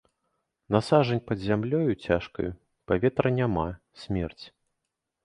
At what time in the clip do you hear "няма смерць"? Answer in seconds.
3.37-4.43